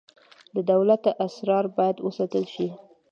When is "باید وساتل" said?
1.77-2.43